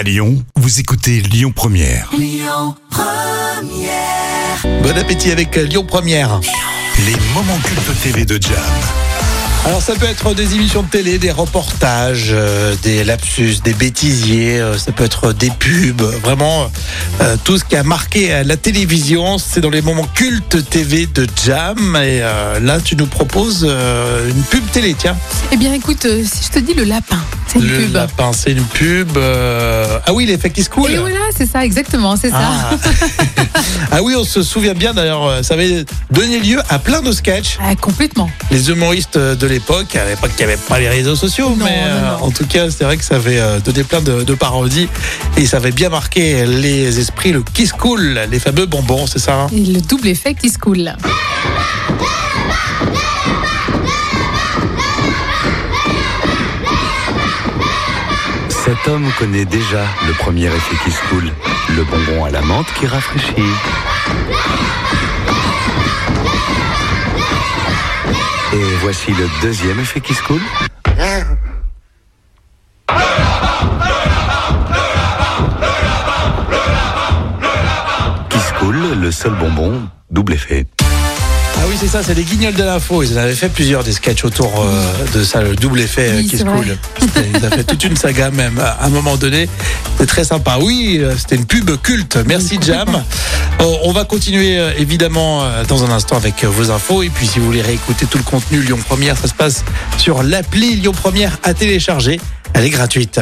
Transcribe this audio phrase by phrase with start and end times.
[0.00, 2.10] À Lyon, vous écoutez Lyon Première.
[4.82, 6.40] Bon appétit avec euh, Lyon Première.
[7.04, 8.54] Les moments cultes TV de Jam.
[9.66, 14.58] Alors ça peut être des émissions de télé, des reportages, euh, des lapsus, des bêtisiers,
[14.58, 16.70] euh, ça peut être des pubs, vraiment
[17.20, 21.04] euh, tout ce qui a marqué euh, la télévision, c'est dans les moments cultes TV
[21.12, 21.76] de Jam.
[21.96, 25.18] Et euh, là tu nous proposes euh, une pub télé, tiens.
[25.52, 27.20] Eh bien, écoute, euh, si je te dis le lapin,
[27.52, 27.94] c'est une pub.
[27.94, 29.16] lapin, c'est une pub.
[29.16, 30.90] euh, Ah oui, l'effet qui se coule.
[30.90, 32.38] Et voilà, c'est ça, exactement, c'est ça.
[32.40, 32.70] Ah.
[33.92, 37.12] ah oui, on se souvient bien d'ailleurs, euh, ça avait donné lieu à plein de
[37.12, 37.58] sketchs.
[37.62, 38.30] Ah, complètement.
[38.50, 41.80] les humoristes de l'époque, à l'époque il n'y avait pas les réseaux sociaux, Non, mais
[41.84, 42.24] euh, non, non.
[42.26, 44.88] en tout cas c'est vrai que ça avait euh, donné plein de, de parodies
[45.36, 49.34] et ça avait bien marqué les esprits, le Kiss Cool, les fameux bonbons, c'est ça
[49.34, 49.46] hein?
[49.52, 50.92] Et le double effet qui se coule.
[58.70, 61.28] Cet homme connaît déjà le premier effet qui se coule,
[61.70, 63.34] le bonbon à la menthe qui rafraîchit.
[68.52, 70.40] Et voici le deuxième effet qui se coule.
[78.28, 80.64] Qui se coule, le seul bonbon, double effet.
[81.62, 83.92] Ah oui c'est ça, c'est les guignols de l'info, ils en avaient fait plusieurs des
[83.92, 84.82] sketchs autour euh,
[85.14, 86.46] de ça, le double effet euh, Cool.
[86.46, 86.78] vrai.
[87.00, 89.46] C'était- Ils ont fait toute une saga même à un moment donné,
[89.98, 90.56] c'est très sympa.
[90.60, 92.88] Oui, euh, c'était une pub culte, merci Jam.
[93.60, 97.44] Euh, on va continuer évidemment dans un instant avec vos infos et puis si vous
[97.46, 99.62] voulez réécouter tout le contenu Lyon Première, ça se passe
[99.98, 102.20] sur l'appli Lyon Première à télécharger,
[102.54, 103.20] elle est gratuite.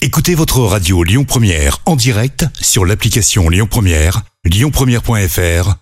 [0.00, 5.81] Écoutez votre radio Lyon Première en direct sur l'application Lyon Première, lyonpremière.fr